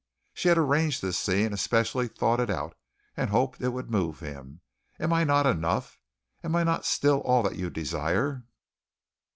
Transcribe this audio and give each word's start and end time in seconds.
She 0.33 0.47
had 0.49 0.57
arranged 0.57 1.03
this 1.03 1.19
scene, 1.19 1.53
especially 1.53 2.07
thought 2.07 2.39
it 2.39 2.49
out, 2.49 2.73
and 3.15 3.29
hoped 3.29 3.61
it 3.61 3.69
would 3.69 3.91
move 3.91 4.19
him. 4.19 4.61
"Am 4.99 5.13
I 5.13 5.23
not 5.23 5.45
enough? 5.45 5.99
Am 6.43 6.55
I 6.55 6.63
not 6.63 6.85
still 6.87 7.19
all 7.19 7.43
that 7.43 7.55
you 7.57 7.69
desire?" 7.69 8.43